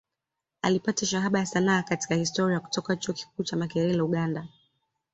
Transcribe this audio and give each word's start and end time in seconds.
Alipata 0.61 1.05
Shahada 1.05 1.39
ya 1.39 1.45
Sanaa 1.45 1.83
katika 1.83 2.15
Historia 2.15 2.59
kutoka 2.59 2.95
Chuo 2.95 3.13
Kikuu 3.13 3.43
cha 3.43 3.57
Makerere 3.57 4.01
Uganda 4.01 4.47